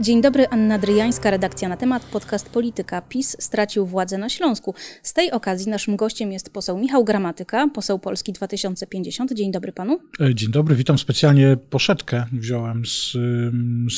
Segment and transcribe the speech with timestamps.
[0.00, 3.02] Dzień dobry, Anna Dryjańska, redakcja na temat, podcast Polityka.
[3.02, 4.74] PiS stracił władzę na Śląsku.
[5.02, 9.32] Z tej okazji naszym gościem jest poseł Michał Gramatyka, poseł Polski 2050.
[9.32, 9.98] Dzień dobry panu.
[10.20, 13.12] E, dzień dobry, witam specjalnie poszetkę wziąłem z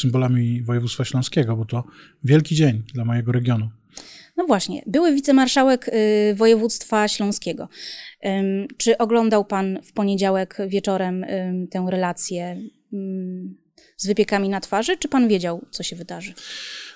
[0.00, 1.84] symbolami województwa śląskiego, bo to
[2.24, 3.70] wielki dzień dla mojego regionu.
[4.36, 7.68] No właśnie, były wicemarszałek y, województwa śląskiego.
[8.76, 11.24] Czy oglądał pan w poniedziałek wieczorem
[11.70, 12.56] tę relację
[14.00, 16.32] z wypiekami na twarzy, czy pan wiedział, co się wydarzy?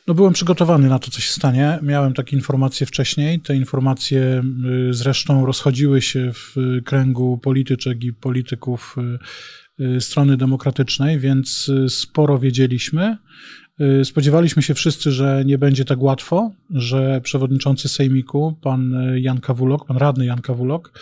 [0.06, 1.78] No byłem przygotowany na to, co się stanie.
[1.82, 3.40] Miałem takie informacje wcześniej.
[3.40, 4.42] Te informacje
[4.90, 6.54] y, zresztą rozchodziły się w
[6.84, 8.96] kręgu polityczek i polityków
[9.80, 13.16] y, y, strony demokratycznej, więc sporo wiedzieliśmy.
[14.05, 19.96] Spodziewaliśmy się wszyscy, że nie będzie tak łatwo, że przewodniczący Sejmiku, pan Jan Kawulok, pan
[19.96, 20.92] radny Jan Kawulok,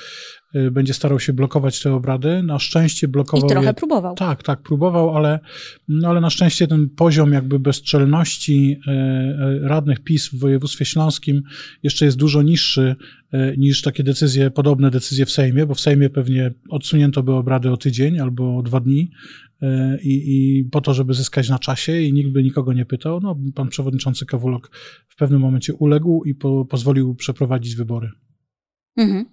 [0.55, 2.43] Y, będzie starał się blokować te obrady.
[2.43, 3.47] Na szczęście blokował.
[3.47, 3.75] I trochę je...
[3.75, 4.15] próbował.
[4.15, 5.41] Tak, tak, próbował, ale,
[5.89, 11.43] no ale na szczęście ten poziom jakby bezczelności y, y, radnych PiS w województwie śląskim
[11.83, 12.97] jeszcze jest dużo niższy
[13.57, 17.77] niż takie decyzje, podobne decyzje w Sejmie, bo w Sejmie pewnie odsunięto by obrady o
[17.77, 19.11] tydzień albo o dwa dni.
[20.03, 23.21] I, I, po to, żeby zyskać na czasie, i nikt by nikogo nie pytał.
[23.21, 24.71] No, pan przewodniczący Kawulok
[25.09, 28.11] w pewnym momencie uległ i po, pozwolił przeprowadzić wybory.
[28.97, 29.25] Mhm.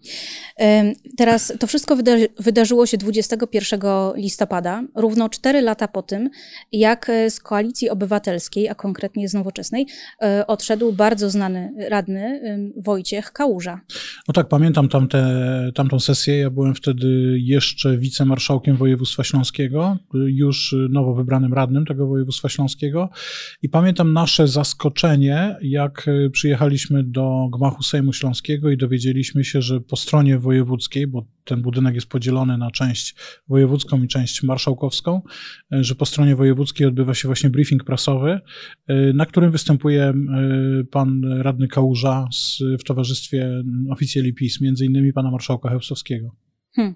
[1.17, 1.97] Teraz to wszystko
[2.39, 3.81] wydarzyło się 21
[4.15, 6.29] listopada, równo 4 lata po tym,
[6.71, 9.87] jak e, z koalicji obywatelskiej, a konkretnie z nowoczesnej,
[10.21, 12.41] e, odszedł bardzo znany radny
[12.77, 13.81] Wojciech Kałuża.
[14.27, 15.31] No tak, pamiętam tamte,
[15.75, 16.37] tamtą sesję.
[16.37, 23.09] Ja byłem wtedy jeszcze wicemarszałkiem województwa śląskiego, już nowo wybranym radnym tego województwa śląskiego.
[23.61, 29.61] I pamiętam nasze zaskoczenie, jak e, przyjechaliśmy do gmachu Sejmu Śląskiego i dowiedzieliśmy się, się,
[29.61, 33.15] że po stronie wojewódzkiej, bo ten budynek jest podzielony na część
[33.47, 35.21] wojewódzką i część marszałkowską,
[35.73, 38.39] e, że po stronie wojewódzkiej odbywa się właśnie briefing prasowy,
[38.87, 40.13] e, na którym występuje e,
[40.91, 46.35] pan radny Kałuża z, w towarzystwie oficjeli PiS, między innymi pana marszałka Chełstowskiego.
[46.75, 46.95] Hmm.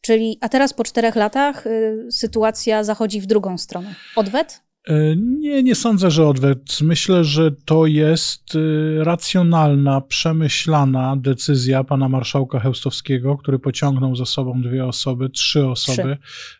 [0.00, 3.94] Czyli, a teraz po czterech latach y, sytuacja zachodzi w drugą stronę.
[4.16, 4.62] Odwet?
[4.88, 6.80] E, nie, nie sądzę, że odwet.
[6.82, 14.62] Myślę, że to jest e, racjonalna, przemyślana decyzja pana marszałka Chełstowskiego, który pociągnął za sobą
[14.62, 16.16] dwie osoby, trzy osoby,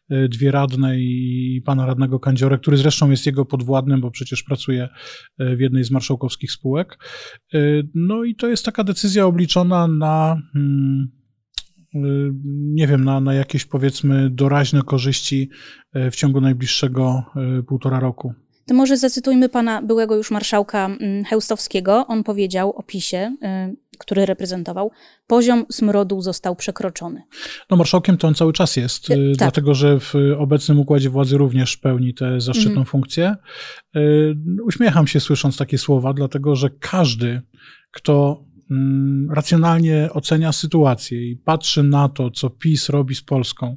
[0.07, 0.17] trzy.
[0.17, 4.89] E, dwie radne i pana radnego Kandziorę, który zresztą jest jego podwładnym, bo przecież pracuje
[5.39, 6.99] w jednej z marszałkowskich spółek.
[7.95, 10.43] No i to jest taka decyzja obliczona na.
[10.53, 11.20] Hmm, Y,
[11.95, 15.51] nie wiem, na, na jakieś powiedzmy doraźne korzyści
[15.97, 17.23] y, w ciągu najbliższego
[17.59, 18.35] y, półtora roku.
[18.67, 22.07] To może zacytujmy pana byłego już marszałka mm, Heustowskiego.
[22.07, 23.37] On powiedział o PiSie,
[23.99, 24.91] który reprezentował,
[25.27, 27.23] poziom smrodu został przekroczony.
[27.71, 29.19] No marszałkiem to on cały czas jest, tak.
[29.37, 32.87] dlatego że w obecnym układzie władzy również pełni tę zaszczytną mhm.
[32.87, 33.37] funkcję.
[34.65, 37.43] Uśmiecham się słysząc takie słowa, dlatego że każdy,
[37.91, 38.50] kto Mm,
[39.31, 43.77] racjonalnie ocenia sytuację i patrzy na to, co PiS robi z Polską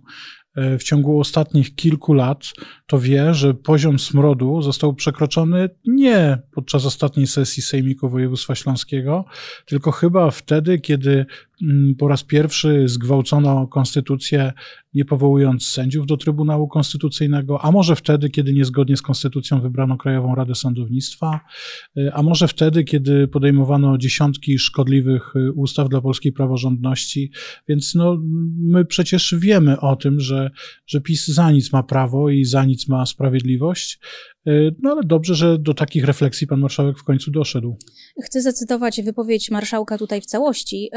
[0.56, 2.44] e, w ciągu ostatnich kilku lat,
[2.88, 9.26] to wie, że poziom smrodu został przekroczony nie podczas ostatniej sesji Sejmiku Województwa Śląskiego,
[9.66, 11.26] tylko chyba wtedy, kiedy mm,
[11.98, 14.54] po raz pierwszy zgwałcono konstytucję
[14.94, 20.36] nie powołując sędziów do Trybunału Konstytucyjnego, a może wtedy, kiedy niezgodnie z konstytucją wybrano Krajową
[20.36, 21.40] Radę Sądownictwa,
[21.98, 27.32] y, a może wtedy, kiedy podejmowano dziesiątki szkodliwych y, ustaw dla polskiej praworządności.
[27.68, 28.22] Więc no,
[28.60, 30.52] my przecież wiemy o tym, że,
[30.88, 34.00] że PiS za nic ma prawo i za nic ma sprawiedliwość.
[34.48, 37.78] Y, no ale dobrze, że do takich refleksji pan marszałek w końcu doszedł.
[38.24, 40.90] Chcę zacytować wypowiedź marszałka tutaj w całości.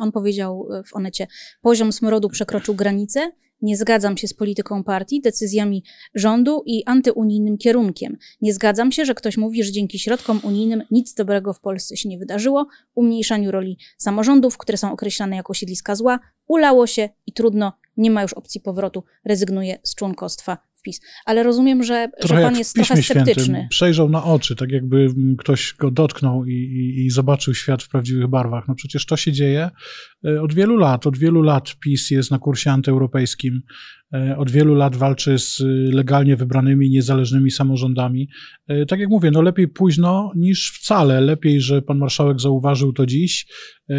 [0.00, 1.26] On powiedział w Onecie:
[1.62, 3.30] Poziom smrodu przekroczył granicę.
[3.62, 5.84] Nie zgadzam się z polityką partii, decyzjami
[6.14, 8.16] rządu i antyunijnym kierunkiem.
[8.40, 12.08] Nie zgadzam się, że ktoś mówi, że dzięki środkom unijnym nic dobrego w Polsce się
[12.08, 17.72] nie wydarzyło, umniejszaniu roli samorządów, które są określane jako siedliska zła, ulało się i trudno,
[17.96, 21.00] nie ma już opcji powrotu, rezygnuje z członkostwa wpis.
[21.26, 23.42] Ale rozumiem, że, że pan jest trochę sceptyczny.
[23.44, 23.68] Świętym.
[23.68, 25.08] Przejrzał na oczy, tak jakby
[25.38, 28.68] ktoś go dotknął i, i, i, zobaczył świat w prawdziwych barwach.
[28.68, 29.70] No przecież to się dzieje
[30.24, 31.06] e, od wielu lat.
[31.06, 33.62] Od wielu lat PiS jest na kursie antyeuropejskim.
[34.14, 35.62] E, od wielu lat walczy z
[35.94, 38.28] legalnie wybranymi, niezależnymi samorządami.
[38.68, 41.20] E, tak jak mówię, no lepiej późno niż wcale.
[41.20, 43.46] Lepiej, że pan marszałek zauważył to dziś,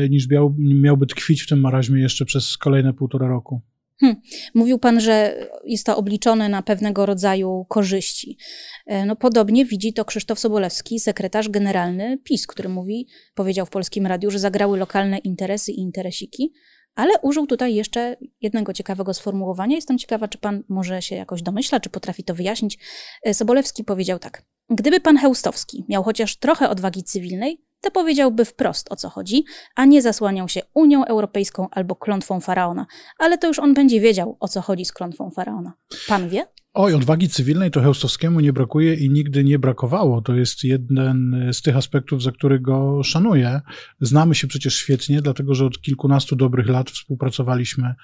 [0.09, 3.61] niż miał, miałby tkwić w tym maraźmie jeszcze przez kolejne półtora roku.
[3.99, 4.21] Hmm.
[4.53, 8.37] Mówił Pan, że jest to obliczone na pewnego rodzaju korzyści.
[8.85, 14.07] E, no, podobnie widzi to Krzysztof Sobolewski, sekretarz generalny PiS, który mówi, powiedział w Polskim
[14.07, 16.53] Radiu, że zagrały lokalne interesy i interesiki,
[16.95, 19.75] ale użył tutaj jeszcze jednego ciekawego sformułowania.
[19.75, 22.79] Jestem ciekawa, czy Pan może się jakoś domyśla, czy potrafi to wyjaśnić.
[23.23, 24.45] E, Sobolewski powiedział tak.
[24.69, 29.45] Gdyby pan Heustowski miał chociaż trochę odwagi cywilnej, to powiedziałby wprost o co chodzi,
[29.75, 32.85] a nie zasłaniał się Unią Europejską albo klątwą faraona.
[33.19, 35.73] Ale to już on będzie wiedział, o co chodzi z klątwą faraona.
[36.07, 36.45] Pan wie?
[36.73, 40.21] Oj, odwagi cywilnej to Heustowskiemu nie brakuje i nigdy nie brakowało.
[40.21, 43.61] To jest jeden z tych aspektów, za który go szanuję.
[44.01, 47.95] Znamy się przecież świetnie, dlatego że od kilkunastu dobrych lat współpracowaliśmy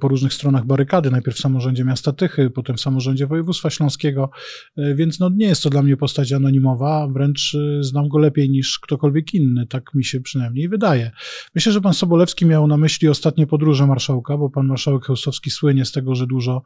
[0.00, 1.10] po różnych stronach barykady.
[1.10, 4.30] Najpierw w samorządzie miasta Tychy, potem w samorządzie województwa śląskiego,
[4.76, 8.50] e, więc no, nie jest to dla mnie postać anonimowa, wręcz e, znam go lepiej
[8.50, 11.10] niż ktokolwiek inny, tak mi się przynajmniej wydaje.
[11.54, 15.84] Myślę, że pan Sobolewski miał na myśli ostatnie podróże marszałka, bo pan marszałek Heustowski słynie
[15.84, 16.62] z tego, że dużo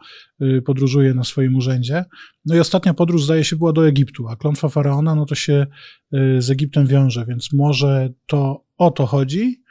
[0.65, 2.05] podróżuje na swoim urzędzie.
[2.45, 5.67] No i ostatnia podróż, zdaje się, była do Egiptu, a klątwa faraona, no to się
[6.15, 9.63] y, z Egiptem wiąże, więc może to o to chodzi.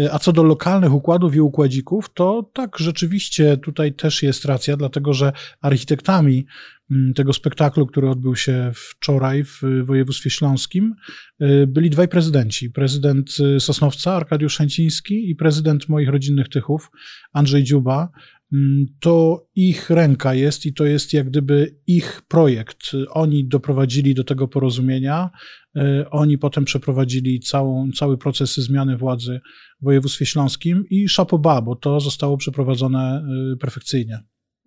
[0.00, 4.76] Y, a co do lokalnych układów i układzików, to tak, rzeczywiście tutaj też jest racja,
[4.76, 6.46] dlatego że architektami
[6.90, 10.94] mm, tego spektaklu, który odbył się wczoraj w województwie śląskim,
[11.42, 12.70] y, byli dwaj prezydenci.
[12.70, 16.90] Prezydent Sosnowca, Arkadiusz Szęciński i prezydent moich rodzinnych Tychów,
[17.32, 18.08] Andrzej Dziuba.
[18.52, 22.78] Mm, to ich ręka jest i to jest jak gdyby ich projekt.
[23.10, 25.30] Oni doprowadzili do tego porozumienia,
[25.76, 29.40] e, oni potem przeprowadzili całą, cały proces zmiany władzy
[29.80, 33.24] w województwie śląskim i szapoba, bo to zostało przeprowadzone
[33.54, 34.18] e, perfekcyjnie.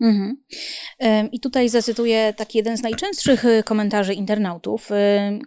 [0.01, 0.37] Mhm.
[1.31, 4.89] I tutaj zacytuję taki jeden z najczęstszych e, komentarzy internautów,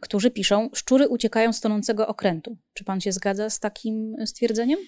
[0.01, 2.59] którzy piszą: Szczury uciekają z tonącego okrętu.
[2.75, 4.79] Czy pan się zgadza z takim stwierdzeniem?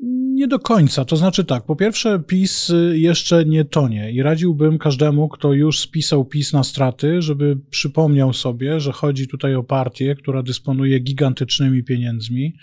[0.00, 1.04] Nie do końca.
[1.04, 6.24] To znaczy tak, po pierwsze, PiS jeszcze nie tonie i radziłbym każdemu, kto już spisał
[6.24, 12.54] PiS na straty, żeby przypomniał sobie, że chodzi tutaj o partię, która dysponuje gigantycznymi pieniędzmi,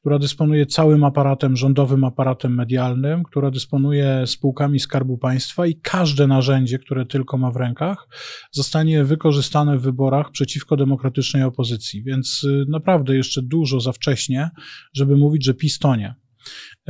[0.00, 6.78] która dysponuje całym aparatem, rządowym aparatem medialnym, która dysponuje spółkami Skarbu Państwa i każde narzędzie,
[6.78, 8.08] które tylko ma w rękach,
[8.52, 12.02] zostanie wykorzystane w wyborach przeciwko demokratycznej opozycji.
[12.02, 14.50] Więc y, naprawdę jeszcze dużo za wcześnie,
[14.94, 16.14] żeby mówić, że PiS tonie.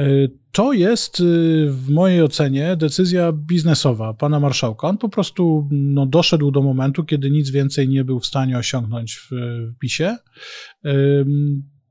[0.01, 1.25] E, to jest y,
[1.71, 4.89] w mojej ocenie decyzja biznesowa pana marszałka.
[4.89, 9.17] On po prostu no, doszedł do momentu, kiedy nic więcej nie był w stanie osiągnąć
[9.17, 9.29] w,
[9.75, 10.17] w PiSie.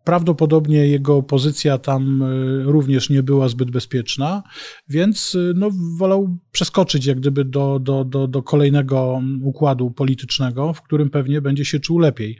[0.03, 4.43] Prawdopodobnie jego pozycja tam y, również nie była zbyt bezpieczna,
[4.87, 11.09] więc no, wolał przeskoczyć jak gdyby do, do, do, do kolejnego układu politycznego, w którym
[11.09, 12.37] pewnie będzie się czuł lepiej.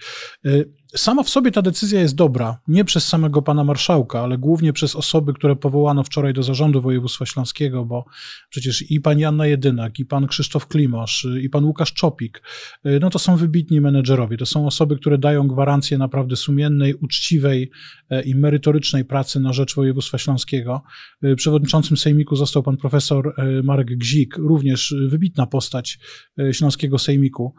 [0.95, 4.95] Sama w sobie ta decyzja jest dobra, nie przez samego pana marszałka, ale głównie przez
[4.95, 8.05] osoby, które powołano wczoraj do zarządu województwa śląskiego, bo
[8.49, 12.41] przecież i pani Anna Jedynak, i pan Krzysztof Klimosz, i pan Łukasz Czopik,
[12.85, 17.71] y, no to są wybitni menedżerowie, to są osoby, które dają gwarancję naprawdę sumiennej, uczciwej
[18.09, 20.81] e, i merytorycznej pracy na rzecz województwa śląskiego.
[21.23, 25.99] Y, przewodniczącym sejmiku został pan profesor e, Marek Gzik, również wybitna postać
[26.39, 27.53] e, śląskiego sejmiku.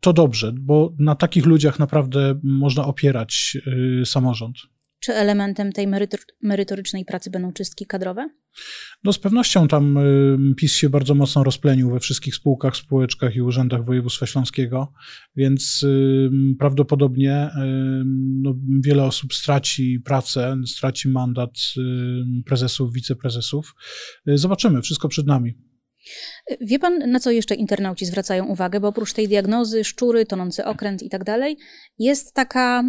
[0.00, 3.56] To dobrze, bo na takich ludziach naprawdę można opierać
[4.02, 4.56] y, samorząd.
[5.00, 5.88] Czy elementem tej
[6.42, 8.28] merytorycznej pracy będą czystki kadrowe?
[9.04, 13.42] No z pewnością tam y, PiS się bardzo mocno rozplenił we wszystkich spółkach, spółeczkach i
[13.42, 14.92] urzędach województwa śląskiego,
[15.36, 17.50] więc y, prawdopodobnie
[18.42, 21.50] no, wiele osób straci pracę, straci mandat
[22.44, 23.74] prezesów, wiceprezesów.
[24.26, 25.54] Zobaczymy, wszystko przed nami.
[26.60, 28.80] Wie pan, na co jeszcze internauci zwracają uwagę?
[28.80, 31.56] Bo oprócz tej diagnozy, szczury, tonący okręt i tak dalej,
[31.98, 32.84] jest taka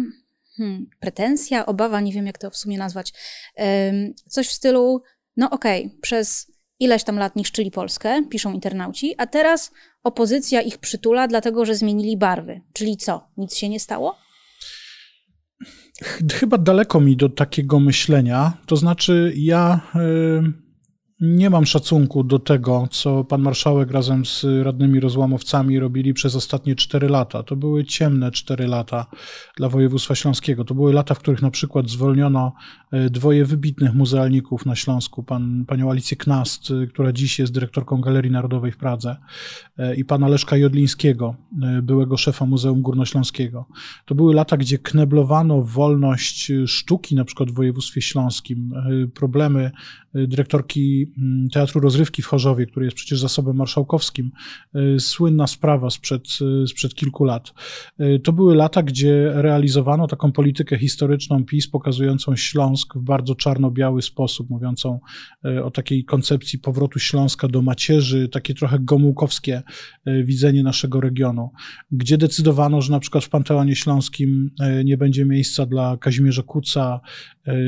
[0.56, 3.12] hmm, pretensja, obawa, nie wiem jak to w sumie nazwać,
[4.28, 5.02] coś w stylu,
[5.36, 9.70] no okej, okay, przez ileś tam lat niszczyli Polskę, piszą internauci, a teraz
[10.02, 12.60] opozycja ich przytula, dlatego że zmienili barwy.
[12.72, 14.16] Czyli co, nic się nie stało?
[16.32, 18.52] Chyba daleko mi do takiego myślenia.
[18.66, 19.80] To znaczy, ja.
[19.94, 20.67] Yy
[21.20, 26.76] nie mam szacunku do tego, co pan marszałek razem z radnymi rozłamowcami robili przez ostatnie
[26.76, 27.42] cztery lata.
[27.42, 29.06] To były ciemne cztery lata
[29.56, 30.64] dla województwa śląskiego.
[30.64, 32.52] To były lata, w których na przykład zwolniono
[32.90, 38.00] e, dwoje wybitnych muzealników na Śląsku, pan, panią Alicję Knast, e, która dziś jest dyrektorką
[38.00, 39.16] Galerii Narodowej w Pradze
[39.78, 41.34] e, i pana Leszka Jodlińskiego,
[41.82, 43.66] byłego szefa Muzeum Górnośląskiego.
[44.04, 48.74] To były lata, gdzie kneblowano wolność sztuki, na przykład w województwie śląskim,
[49.14, 49.70] problemy
[50.14, 54.30] dyrektorki mm, Teatru Rozrywki w Chorzowie, który jest przecież zasobem marszałkowskim,
[54.96, 56.28] y, słynna sprawa sprzed,
[56.64, 57.52] y, sprzed kilku lat.
[58.00, 64.02] Y, to były lata, gdzie realizowano taką politykę historyczną PiS, pokazującą Śląsk w bardzo czarno-biały
[64.02, 65.00] sposób, mówiącą
[65.64, 69.62] o takiej koncepcji powrotu Śląska do macierzy, takie trochę gomułkowskie
[70.24, 71.50] widzenie naszego regionu,
[71.90, 74.50] gdzie decydowano, że na przykład w Panteonie Śląskim
[74.84, 77.00] nie będzie miejsca dla Kazimierza Kuca,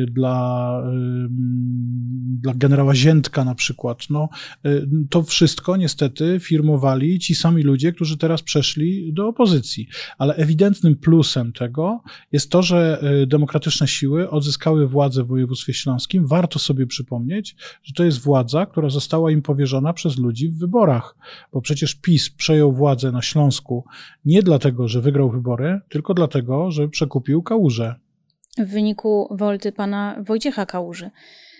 [0.06, 0.82] dla,
[2.40, 4.10] dla generała Ziętka, na przykład.
[4.10, 4.28] No,
[5.10, 9.88] to wszystko niestety firmowali ci sami ludzie, którzy teraz przeszli do opozycji.
[10.18, 16.26] Ale ewidentnym plusem tego jest to, że demokratyczne siły odzyskały władzę w województwie śląskim.
[16.26, 21.16] Warto sobie przypomnieć, że to jest władza, która została im powierzona przez ludzi w wyborach,
[21.52, 23.84] bo przecież PiS przejął władzę na Śląsku
[24.24, 27.94] nie dlatego, że wygrał wybory, tylko dlatego, że przekupił Kałużę.
[28.60, 31.10] W wyniku wolty pana Wojciecha Kałuży.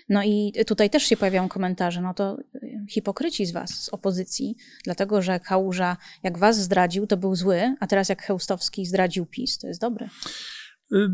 [0.09, 2.37] No i tutaj też się pojawiają komentarze, no to
[2.89, 7.87] hipokryci z was, z opozycji, dlatego że Kałuża jak was zdradził, to był zły, a
[7.87, 10.09] teraz jak Chełstowski zdradził PiS, to jest dobry.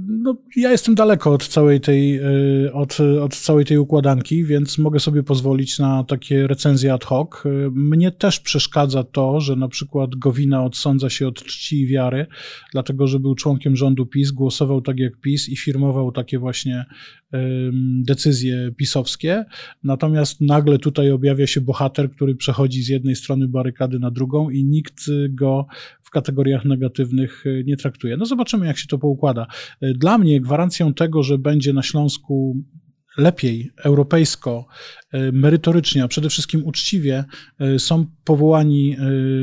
[0.08, 2.20] No, ja jestem daleko od całej, tej,
[2.66, 7.46] y, od, od całej tej układanki, więc mogę sobie pozwolić na takie recenzje ad hoc.
[7.46, 12.26] Y, mnie też przeszkadza to, że na przykład Gowina odsądza się od czci i wiary,
[12.72, 16.86] dlatego że był członkiem rządu PiS, głosował tak jak PiS i firmował takie właśnie
[18.04, 19.46] decyzje pisowskie.
[19.84, 24.66] Natomiast nagle tutaj objawia się bohater, który przechodzi z jednej strony barykady na drugą i
[24.66, 25.68] nikt go
[26.08, 28.18] w kategoriach negatywnych y, nie traktuje.
[28.18, 29.48] No zobaczymy, jak się to poukłada.
[29.84, 32.64] Y, dla mnie gwarancją tego, że będzie na Śląsku
[33.18, 34.68] lepiej, europejsko,
[35.14, 37.24] y, merytorycznie, a przede wszystkim uczciwie
[37.78, 38.98] są powołani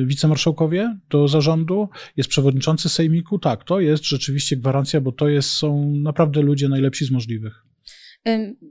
[0.04, 5.92] wicemarszałkowie do zarządu, jest przewodniczący sejmiku, tak, to jest rzeczywiście gwarancja, bo to jest, są
[5.96, 7.64] naprawdę ludzie najlepsi z możliwych.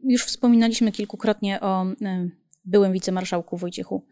[0.03, 1.86] Już wspominaliśmy kilkukrotnie o
[2.65, 4.05] byłym wicemarszałku Wojciechu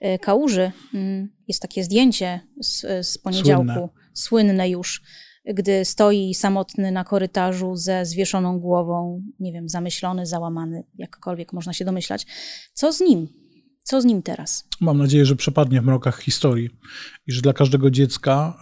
[0.00, 0.72] e, Kałuży.
[0.94, 3.88] Mm, jest takie zdjęcie z, z poniedziałku, słynne.
[4.14, 5.02] słynne już,
[5.44, 11.84] gdy stoi samotny na korytarzu ze zwieszoną głową, nie wiem, zamyślony, załamany, jakkolwiek można się
[11.84, 12.26] domyślać.
[12.72, 13.28] Co z nim?
[13.90, 14.68] Co z nim teraz?
[14.80, 16.70] Mam nadzieję, że przepadnie w mrokach historii
[17.26, 18.60] i że dla każdego dziecka,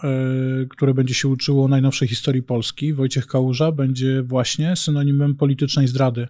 [0.63, 6.27] y, które będzie się uczyło najnowszej historii Polski, Wojciech Kałuża będzie właśnie synonimem politycznej zdrady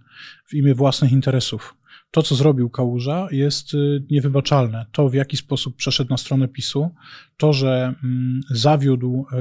[0.48, 1.76] w imię własnych interesów
[2.12, 4.86] to, co zrobił Kałuża, jest y, niewybaczalne.
[4.92, 6.90] To, w jaki sposób przeszedł na stronę PiSu,
[7.38, 9.36] to, że mm, zawiódł y,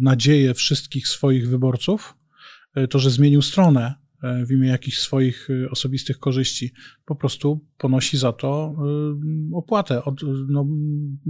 [0.00, 2.14] nadzieję wszystkich swoich wyborców,
[2.90, 6.72] to, że zmienił stronę w imię jakichś swoich osobistych korzyści,
[7.04, 8.76] po prostu ponosi za to
[9.54, 10.02] opłatę,
[10.48, 10.66] no,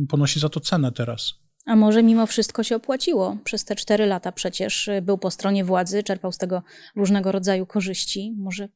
[0.08, 1.34] ponosi za to cenę teraz.
[1.66, 3.36] A może mimo wszystko się opłaciło?
[3.44, 6.62] Przez te cztery lata przecież był po stronie władzy, czerpał z tego
[6.96, 8.34] różnego rodzaju korzyści.
[8.38, 8.68] Może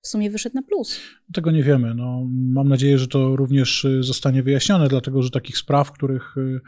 [0.00, 1.00] w sumie wyszedł na plus.
[1.32, 1.94] Tego nie wiemy.
[1.94, 6.60] No, mam nadzieję, że to również y, zostanie wyjaśnione, dlatego że takich spraw, których, y,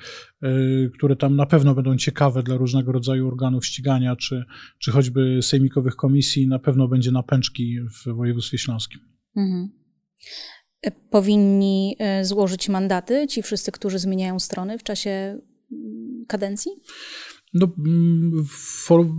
[0.47, 4.44] y, które tam na pewno będą ciekawe dla różnego rodzaju organów ścigania, czy,
[4.78, 9.00] czy choćby sejmikowych komisji, na pewno będzie na pęczki w województwie śląskim.
[9.37, 9.68] Mhm.
[10.82, 16.73] E, powinni e, złożyć mandaty ci wszyscy, którzy zmieniają strony w czasie mm, kadencji?
[17.55, 18.47] No, mm,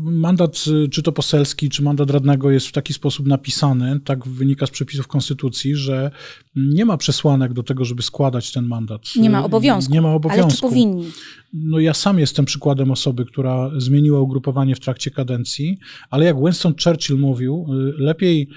[0.04, 4.66] mandat, y, czy to poselski, czy mandat radnego jest w taki sposób napisany, tak wynika
[4.66, 6.12] z przepisów konstytucji, że
[6.56, 9.02] nie ma przesłanek do tego, żeby składać ten mandat.
[9.16, 9.94] Nie ma obowiązku.
[9.94, 10.44] Nie ma obowiązku.
[10.44, 11.12] Ale czy powinni?
[11.54, 15.78] No ja sam jestem przykładem osoby, która zmieniła ugrupowanie w trakcie kadencji,
[16.10, 18.50] ale jak Winston Churchill mówił, y, lepiej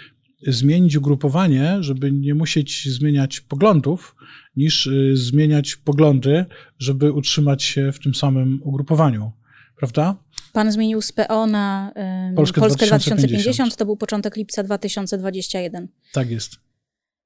[0.47, 4.17] zmienić ugrupowanie, żeby nie musieć zmieniać poglądów,
[4.57, 6.45] niż y, zmieniać poglądy,
[6.79, 9.33] żeby utrzymać się w tym samym ugrupowaniu
[9.83, 10.17] prawda?
[10.53, 11.93] Pan zmienił z PO na
[12.37, 13.21] Polskę, Polskę 2050.
[13.21, 15.89] 2050, to był początek lipca 2021.
[16.13, 16.57] Tak jest.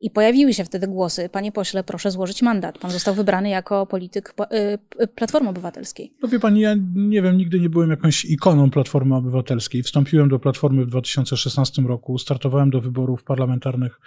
[0.01, 2.79] I pojawiły się wtedy głosy, panie pośle, proszę złożyć mandat.
[2.79, 6.13] Pan został wybrany jako polityk y, y, Platformy Obywatelskiej.
[6.23, 9.83] No wie pani, ja nie wiem, nigdy nie byłem jakąś ikoną Platformy Obywatelskiej.
[9.83, 14.01] Wstąpiłem do Platformy w 2016 roku, startowałem do wyborów parlamentarnych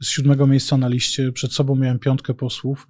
[0.00, 2.86] z siódmego miejsca na liście, przed sobą miałem piątkę posłów.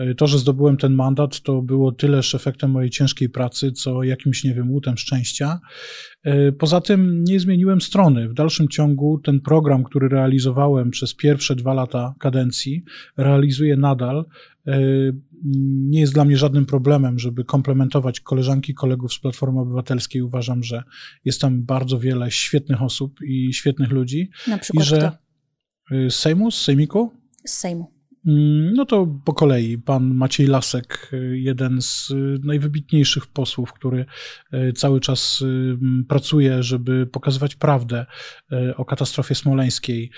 [0.00, 4.44] Y, to, że zdobyłem ten mandat, to było tyleż efektem mojej ciężkiej pracy, co jakimś,
[4.44, 5.60] nie wiem, łutem szczęścia.
[6.24, 8.28] E, poza tym nie zmieniłem strony.
[8.28, 12.84] W dalszym ciągu ten program, który realizowałem przez pierwsze dwa lata kadencji,
[13.16, 14.24] realizuję nadal.
[14.66, 14.80] E,
[15.64, 20.22] nie jest dla mnie żadnym problemem, żeby komplementować koleżanki, kolegów z Platformy Obywatelskiej.
[20.22, 20.82] Uważam, że
[21.24, 24.30] jest tam bardzo wiele świetnych osób i świetnych ludzi.
[24.46, 25.12] Na przykład I że kto?
[26.10, 27.12] Z Sejmu, z Sejmiku?
[27.44, 27.97] Z Sejmu.
[28.28, 29.78] Mm, no to po kolei.
[29.78, 32.12] Pan Maciej Lasek, jeden z
[32.44, 34.04] najwybitniejszych posłów, który
[34.52, 35.44] e, cały czas
[36.08, 38.06] pracuje, żeby pokazywać prawdę
[38.76, 40.10] o katastrofie smoleńskiej.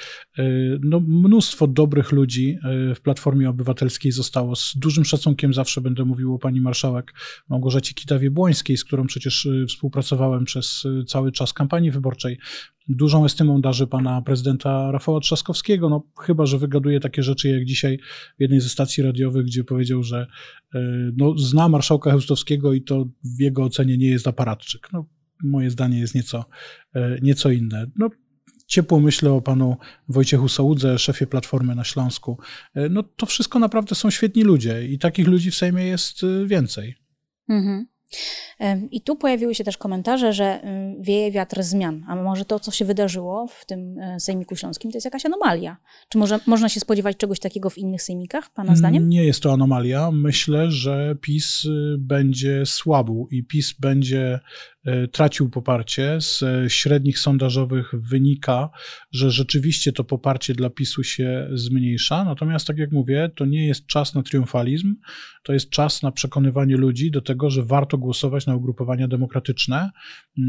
[0.81, 2.59] No, mnóstwo dobrych ludzi
[2.95, 4.57] w Platformie Obywatelskiej zostało.
[4.57, 7.15] Z dużym szacunkiem zawsze będę mówił o pani marszałek
[7.49, 12.39] Małgorzacie Kitawie-Błońskiej, z którą przecież współpracowałem przez cały czas kampanii wyborczej.
[12.93, 17.99] Dużą estymą darzy pana prezydenta Rafała Trzaskowskiego, no chyba, że wygaduje takie rzeczy jak dzisiaj
[18.39, 20.27] w jednej ze stacji radiowych, gdzie powiedział, że
[20.75, 20.81] e,
[21.17, 23.05] no, zna marszałka Chełstowskiego i to
[23.39, 24.89] w jego ocenie nie jest aparatczyk.
[24.93, 25.07] No,
[25.45, 26.45] moje zdanie jest nieco,
[26.95, 27.87] e, nieco inne.
[27.97, 28.11] No,
[28.67, 29.77] ciepło myślę o panu
[30.09, 32.39] Wojciechu Sołudze, szefie Platformy na Śląsku.
[32.91, 36.95] No to wszystko naprawdę są świetni ludzie i takich ludzi w Sejmie jest więcej.
[37.49, 37.87] Mhm.
[38.91, 40.61] I tu pojawiły się też komentarze, że
[40.99, 42.05] wieje wiatr zmian.
[42.09, 45.77] A może to, co się wydarzyło w tym e, Sejmiku Śląskim, to jest jakaś anomalia?
[46.09, 49.09] Czy może, można się spodziewać czegoś takiego w innych sejmikach, Pana zdaniem?
[49.09, 50.11] Nie jest to anomalia.
[50.11, 54.41] Myślę, że PiS y, będzie słabł i PiS będzie
[55.13, 56.21] tracił poparcie.
[56.21, 58.71] Z średnich sondażowych wynika,
[59.13, 62.25] że rzeczywiście to poparcie dla PiSu się zmniejsza.
[62.25, 64.95] Natomiast, tak jak mówię, to nie jest czas na triumfalizm,
[65.43, 69.91] to jest czas na przekonywanie ludzi do tego, że warto głosować na ugrupowania demokratyczne,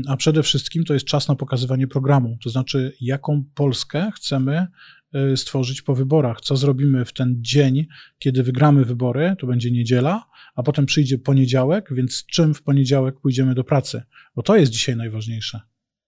[0.08, 4.68] a przede wszystkim to jest czas na pokazywanie programu, to znaczy, jaką Polskę chcemy e,
[5.36, 6.42] stworzyć po wyborach.
[6.42, 7.88] Co zrobimy w ten dzień,
[8.20, 10.26] kiedy wygramy wybory, to będzie niedziela,
[10.56, 14.04] a potem przyjdzie poniedziałek, więc czym w poniedziałek pójdziemy do pracy?
[14.36, 15.60] Bo to jest dzisiaj najważniejsze.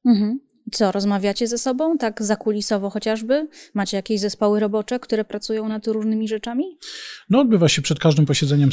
[0.05, 0.39] Mhm.
[0.71, 3.47] Co, rozmawiacie ze sobą, tak zakulisowo chociażby?
[3.73, 6.63] Macie jakieś zespoły robocze, które pracują nad różnymi rzeczami?
[7.29, 8.69] No, odbywa się przed każdym posiedzeniem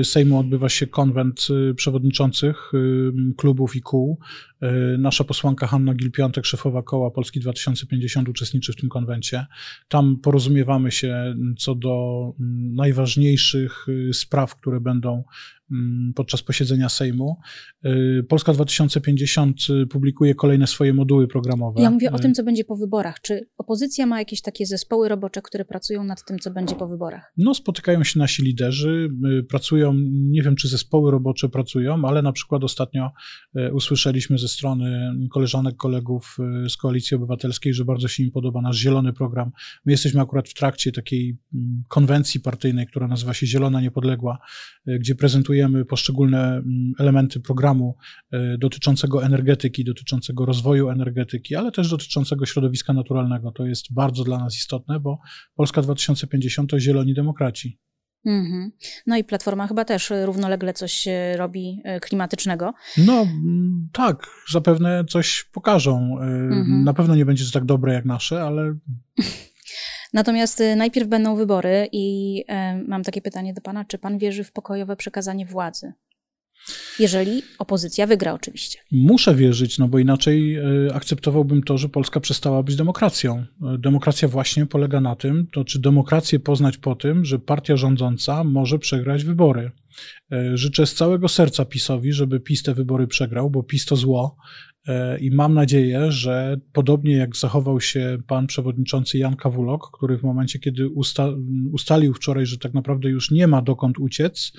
[0.00, 4.18] y, Sejmu, odbywa się konwent y, przewodniczących y, klubów i kół.
[4.98, 9.46] Nasza posłanka Hanna Gil-Piątek, szefowa koła Polski 2050, uczestniczy w tym konwencie.
[9.88, 15.24] Tam porozumiewamy się co do mm, najważniejszych spraw, które będą
[16.14, 17.36] podczas posiedzenia Sejmu.
[17.84, 21.82] Y, Polska 2050 y, publikuje kolejne swoje moduły programowe.
[21.82, 23.20] Ja mówię o y, tym, co będzie po wyborach.
[23.20, 27.32] Czy opozycja ma jakieś takie zespoły robocze, które pracują nad tym, co będzie po wyborach?
[27.36, 29.08] No, spotykają się nasi liderzy,
[29.48, 33.10] pracują, nie wiem, czy zespoły robocze pracują, ale na przykład ostatnio
[33.72, 36.36] usłyszeliśmy ze strony koleżanek, kolegów
[36.68, 39.50] z Koalicji Obywatelskiej, że bardzo się im podoba nasz zielony program.
[39.84, 44.38] My jesteśmy akurat w trakcie takiej mm, konwencji partyjnej, która nazywa się Zielona Niepodległa,
[44.86, 45.53] gdzie prezentujemy
[45.88, 47.96] poszczególne mm, elementy programu
[48.32, 53.52] e, dotyczącego energetyki, dotyczącego rozwoju energetyki, ale też dotyczącego środowiska naturalnego.
[53.52, 55.18] To jest bardzo dla nas istotne, bo
[55.54, 57.78] Polska 2050 to zieloni demokraci.
[58.26, 58.70] Mm-hmm.
[59.06, 62.74] No i Platforma chyba też równolegle coś e, robi e, klimatycznego.
[62.98, 66.16] No mm, tak, zapewne coś pokażą.
[66.20, 66.84] Mm-hmm.
[66.84, 68.74] Na pewno nie będzie to tak dobre jak nasze, ale
[70.14, 74.44] Natomiast y, najpierw będą wybory i e, mam takie pytanie do pana, czy pan wierzy
[74.44, 75.92] w pokojowe przekazanie władzy?
[76.98, 78.78] Jeżeli opozycja wygra, oczywiście.
[78.92, 80.62] Muszę wierzyć, no bo inaczej e,
[80.94, 83.36] akceptowałbym to, że Polska przestała być demokracją.
[83.36, 88.44] E, demokracja właśnie polega na tym, to czy demokrację poznać po tym, że partia rządząca
[88.44, 89.70] może przegrać wybory.
[90.54, 94.36] Życzę z całego serca PiSowi, żeby PiS te wybory przegrał, bo PiS to zło
[95.20, 100.58] I mam nadzieję, że podobnie jak zachował się pan przewodniczący Jan Kawulok, który w momencie,
[100.58, 101.28] kiedy usta
[101.72, 104.52] ustalił wczoraj, że tak naprawdę już nie ma dokąd uciec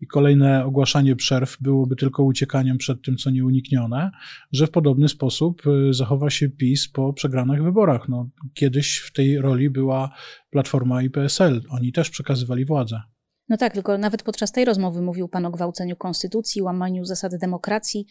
[0.00, 4.10] i kolejne ogłaszanie przerw byłoby tylko uciekaniem przed tym, co nieuniknione,
[4.52, 8.08] że w podobny sposób e, zachowa się PiS po przegranych wyborach.
[8.08, 10.10] No, kiedyś w tej roli była
[10.50, 11.62] Platforma i PSL.
[11.70, 13.00] Oni też przekazywali władzę.
[13.48, 18.06] No tak, tylko nawet podczas tej rozmowy mówił pan o gwałceniu konstytucji, łamaniu zasad demokracji,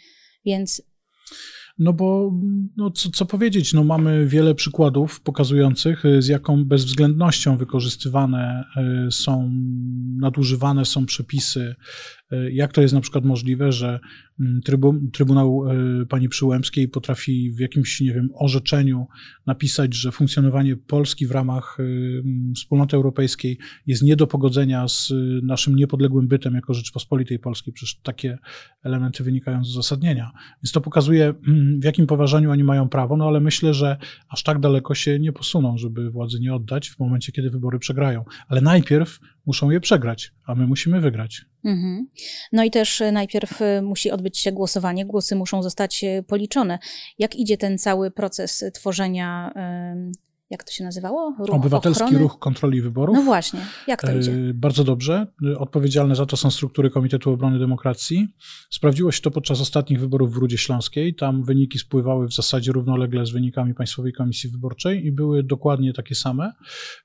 [0.45, 0.81] więc
[1.81, 2.31] no bo,
[2.77, 8.65] no co, co powiedzieć, no mamy wiele przykładów pokazujących, y, z jaką bezwzględnością wykorzystywane
[9.07, 9.51] y, są,
[10.17, 11.75] nadużywane są przepisy
[12.51, 13.99] jak to jest na przykład możliwe, że
[14.39, 14.61] mm,
[15.13, 19.07] Trybunał e, pani Przyłębskiej potrafi w jakimś, nie wiem, orzeczeniu
[19.45, 25.13] napisać, że funkcjonowanie Polski w ramach e, mm, wspólnoty europejskiej jest nie do pogodzenia z
[25.43, 27.73] naszym niepodległym bytem jako Rzeczpospolitej Polskiej.
[27.73, 28.37] Przecież takie
[28.83, 30.31] elementy wynikają z uzasadnienia.
[30.63, 33.97] Więc to pokazuje, mm, w jakim poważaniu oni mają prawo, no ale myślę, że
[34.29, 38.25] aż tak daleko się nie posuną, żeby władzy nie oddać w momencie, kiedy wybory przegrają.
[38.47, 41.45] Ale najpierw muszą je przegrać, a my musimy wygrać.
[41.65, 42.07] Mhm.
[42.51, 46.79] No i też e, najpierw e, musi odbyć się głosowanie, głosy muszą zostać e, policzone.
[47.19, 49.53] Jak idzie ten cały proces tworzenia
[50.51, 51.35] jak to się nazywało?
[51.39, 52.23] Ruch Obywatelski ochrony?
[52.23, 53.15] Ruch Kontroli Wyborów.
[53.15, 54.31] No właśnie, jak to idzie?
[54.53, 55.27] Bardzo dobrze.
[55.57, 58.27] Odpowiedzialne za to są struktury Komitetu Obrony Demokracji.
[58.69, 61.15] Sprawdziło się to podczas ostatnich wyborów w Rudzie Śląskiej.
[61.15, 66.15] Tam wyniki spływały w zasadzie równolegle z wynikami Państwowej Komisji Wyborczej i były dokładnie takie
[66.15, 66.53] same.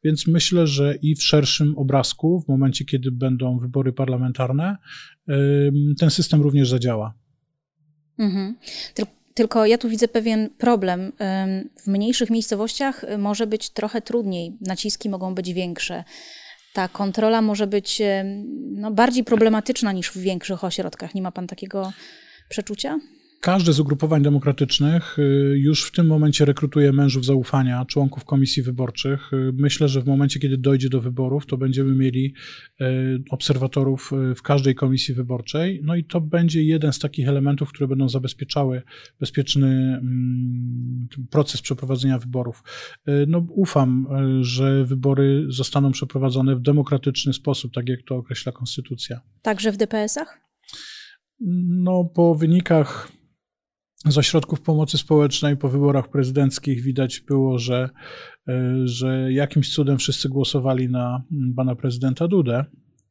[0.04, 4.76] Więc myślę, że i w szerszym obrazku, w momencie, kiedy będą wybory parlamentarne,
[5.98, 7.14] ten system również zadziała.
[8.18, 8.56] Mhm.
[8.94, 9.15] Tylko
[9.64, 11.12] ja tu widzę pewien problem.
[11.82, 16.04] W mniejszych miejscowościach y, może być trochę trudniej, naciski mogą być większe.
[16.72, 18.02] Ta kontrola może być
[18.70, 21.14] no, bardziej problematyczna niż w większych ośrodkach.
[21.14, 21.92] Nie ma pan takiego
[22.48, 22.98] przeczucia?
[23.46, 25.22] Każde z ugrupowań demokratycznych y,
[25.58, 29.32] już w tym momencie rekrutuje mężów zaufania, członków komisji wyborczych.
[29.32, 32.34] Y, myślę, że w momencie, kiedy dojdzie do wyborów, to będziemy mieli
[32.80, 32.84] y,
[33.30, 35.80] obserwatorów w każdej komisji wyborczej.
[35.84, 38.82] No i to będzie jeden z takich elementów, które będą zabezpieczały
[39.20, 42.62] bezpieczny mm, proces przeprowadzenia wyborów.
[43.26, 44.06] No, ufam,
[44.40, 49.20] że wybory zostaną przeprowadzone w demokratyczny sposób, tak jak to określa konstytucja.
[49.42, 50.40] Także w DPS-ach?
[51.40, 53.15] No, po wynikach
[54.08, 57.90] z ośrodków pomocy społecznej po wyborach prezydenckich widać było, że,
[58.48, 62.64] e, że jakimś cudem wszyscy głosowali na mm, pana prezydenta Dudę.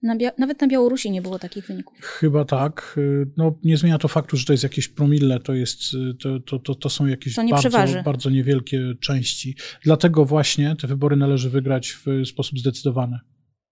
[0.03, 1.97] Na nawet na Białorusi nie było takich wyników.
[2.01, 2.95] Chyba tak.
[2.97, 5.81] E, no, nie zmienia to faktu, że to jest jakieś promille, to, jest,
[6.12, 9.55] e, to, to, to, to są jakieś to bardzo, bardzo niewielkie części.
[9.84, 13.19] Dlatego właśnie te wybory należy wygrać w sposób zdecydowany.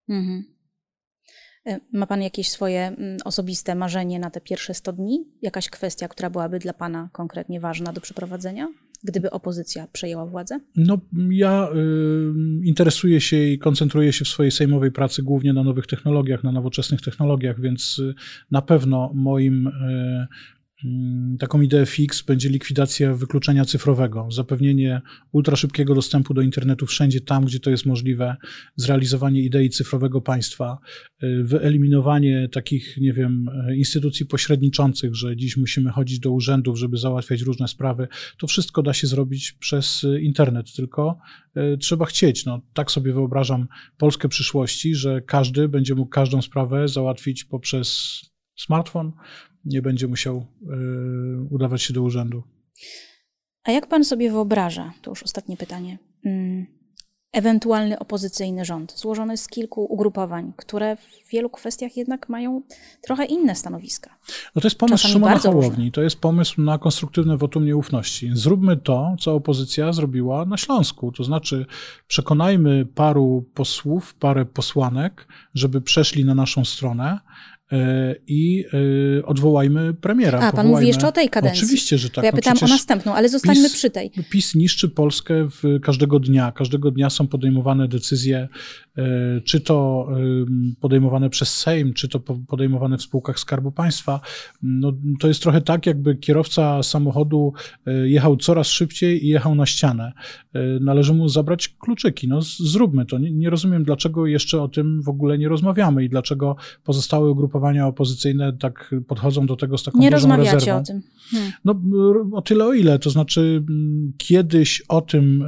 [0.09, 0.52] Mhm.
[1.67, 5.25] E, ma Pan jakieś swoje mm, osobiste marzenie na te pierwsze 100 dni?
[5.41, 8.67] Jakaś kwestia, która byłaby dla Pana konkretnie ważna do przeprowadzenia?
[9.03, 10.59] gdyby opozycja przejęła władzę?
[10.75, 10.97] No,
[11.29, 16.43] ja y, interesuję się i koncentruję się w swojej sejmowej pracy głównie na nowych technologiach,
[16.43, 18.13] na nowoczesnych technologiach, więc y,
[18.51, 20.27] na pewno moim y,
[21.39, 27.59] taką ideę fix będzie likwidacja wykluczenia cyfrowego, zapewnienie ultraszybkiego dostępu do internetu wszędzie tam, gdzie
[27.59, 28.35] to jest możliwe,
[28.75, 30.77] zrealizowanie idei cyfrowego państwa,
[31.23, 36.97] y, wyeliminowanie takich, nie wiem, y, instytucji pośredniczących, że dziś musimy chodzić do urzędów, żeby
[36.97, 38.07] załatwiać różne sprawy.
[38.37, 41.17] To wszystko da się zrobić przez y, internet, tylko
[41.79, 42.45] trzeba chcieć.
[42.45, 43.67] No, tak sobie wyobrażam
[43.97, 48.19] Polskę przyszłości, że każdy będzie mógł każdą sprawę załatwić poprzez
[48.55, 49.11] smartfon,
[49.65, 52.43] nie będzie musiał y, udawać się do urzędu.
[53.63, 56.65] A jak pan sobie wyobraża, to już ostatnie pytanie, mm,
[57.33, 62.61] ewentualny opozycyjny rząd złożony z kilku ugrupowań, które w wielu kwestiach jednak mają
[63.01, 64.17] trochę inne stanowiska?
[64.55, 68.31] No to jest pomysł Czasami Szymona Hołowni, to jest pomysł na konstruktywne wotum nieufności.
[68.33, 71.65] Zróbmy to, co opozycja zrobiła na Śląsku, to znaczy
[72.07, 77.19] przekonajmy paru posłów, parę posłanek, żeby przeszli na naszą stronę,
[77.52, 77.52] E,
[78.27, 78.65] i
[79.19, 80.39] e, odwołajmy premiera.
[80.39, 81.63] A, pan mówi jeszcze o tej kadencji.
[81.63, 82.21] Oczywiście, że tak.
[82.21, 84.11] Bo ja no pytam o następną, ale zostańmy PiS, przy tej.
[84.29, 86.51] PiS niszczy Polskę w każdego dnia.
[86.51, 88.47] Każdego dnia są podejmowane decyzje E,
[89.43, 90.07] czy to
[90.79, 94.19] podejmowane przez Sejm, czy to podejmowane w spółkach Skarbu Państwa.
[94.63, 97.53] No, to jest trochę tak, jakby kierowca samochodu
[97.85, 100.13] e, jechał coraz szybciej i jechał na ścianę.
[100.53, 102.27] E, należy mu zabrać kluczyki.
[102.27, 103.17] No, zróbmy to.
[103.17, 107.87] Nie, nie rozumiem, dlaczego jeszcze o tym w ogóle nie rozmawiamy i dlaczego pozostałe ugrupowania
[107.87, 110.79] opozycyjne tak podchodzą do tego z taką nie dużą rozmawiacie rezerwą.
[110.79, 111.01] o tym.
[111.31, 111.51] Hmm.
[111.65, 111.81] No,
[112.37, 112.99] o tyle o ile.
[112.99, 113.63] To znaczy,
[114.17, 115.43] kiedyś o tym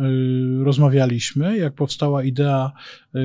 [0.63, 2.71] rozmawialiśmy, jak powstała idea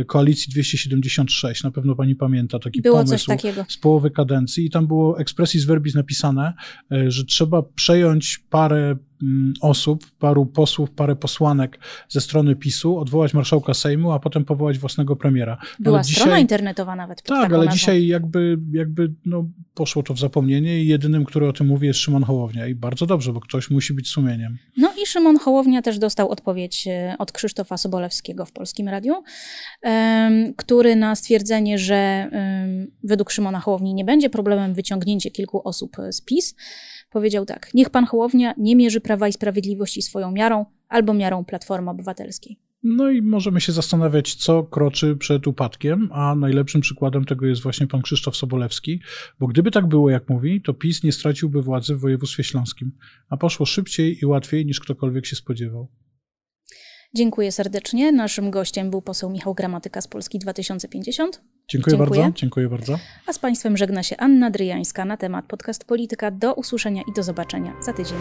[0.07, 3.33] koalicji 276, na pewno pani pamięta taki było pomysł
[3.68, 6.53] z połowy kadencji i tam było expressis verbis napisane,
[6.92, 8.96] e, że trzeba przejąć parę
[9.61, 11.79] osób, paru posłów, parę posłanek
[12.09, 15.59] ze strony PiSu, odwołać marszałka Sejmu, a potem powołać własnego premiera.
[15.79, 17.23] Była ale strona dzisiaj, internetowa nawet.
[17.23, 17.73] Tak, ale nazwą.
[17.73, 22.01] dzisiaj jakby, jakby no, poszło to w zapomnienie i jedynym, który o tym mówi jest
[22.01, 24.59] Szymon Hołownia i bardzo dobrze, bo ktoś musi być sumieniem.
[24.77, 29.15] No i Szymon Hołownia też dostał odpowiedź e, od Krzysztofa Sobolewskiego w Polskim Radiu,
[30.57, 32.31] który na stwierdzenie, że
[33.05, 36.55] według Szymona Hołowni nie będzie problemem wyciągnięcie kilku osób z PiS,
[37.11, 41.90] powiedział tak: Niech pan Hołownia nie mierzy Prawa i Sprawiedliwości swoją miarą albo miarą Platformy
[41.90, 42.57] Obywatelskiej.
[42.83, 47.87] No i możemy się zastanawiać, co kroczy przed upadkiem, a najlepszym przykładem tego jest właśnie
[47.87, 49.01] pan Krzysztof Sobolewski,
[49.40, 52.92] bo gdyby tak było, jak mówi, to PiS nie straciłby władzy w województwie śląskim,
[53.29, 55.88] a poszło szybciej i łatwiej niż ktokolwiek się spodziewał.
[57.14, 58.12] Dziękuję serdecznie.
[58.12, 61.42] Naszym gościem był poseł Michał Gramatyka z Polski 2050.
[61.68, 62.38] Dziękuję, Dziękuję, bardzo.
[62.40, 62.99] Dziękuję bardzo.
[63.27, 66.31] A z Państwem żegna się Anna Dryjańska na temat podcast Polityka.
[66.31, 68.18] Do usłyszenia i do zobaczenia za tydzień.